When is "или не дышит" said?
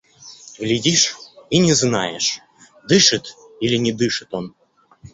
3.59-4.33